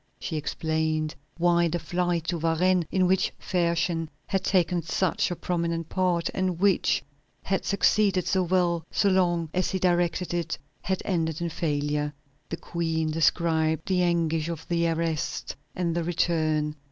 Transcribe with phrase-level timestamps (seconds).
[0.19, 5.89] She explained why the flight to Varennes, in which Fersen had taken such a prominent
[5.89, 7.03] part, and which
[7.43, 12.11] had succeeded so well so long as he directed it, had ended in failure.
[12.49, 16.77] The Queen described the anguish of the arrest and the return.